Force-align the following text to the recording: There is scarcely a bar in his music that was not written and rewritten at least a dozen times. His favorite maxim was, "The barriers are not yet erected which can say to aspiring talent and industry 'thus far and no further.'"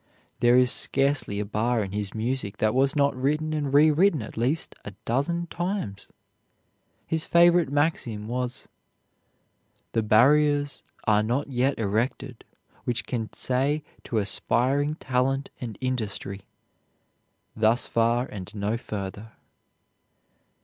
There 0.39 0.57
is 0.57 0.71
scarcely 0.71 1.39
a 1.39 1.45
bar 1.45 1.83
in 1.83 1.91
his 1.91 2.15
music 2.15 2.57
that 2.57 2.73
was 2.73 2.95
not 2.95 3.15
written 3.15 3.53
and 3.53 3.71
rewritten 3.71 4.23
at 4.23 4.35
least 4.35 4.73
a 4.83 4.95
dozen 5.05 5.45
times. 5.45 6.07
His 7.05 7.23
favorite 7.23 7.71
maxim 7.71 8.27
was, 8.27 8.67
"The 9.91 10.01
barriers 10.01 10.81
are 11.03 11.21
not 11.21 11.51
yet 11.51 11.77
erected 11.77 12.43
which 12.83 13.05
can 13.05 13.29
say 13.33 13.83
to 14.05 14.17
aspiring 14.17 14.95
talent 14.95 15.51
and 15.59 15.77
industry 15.81 16.47
'thus 17.55 17.85
far 17.85 18.25
and 18.25 18.51
no 18.55 18.77
further.'" 18.77 19.29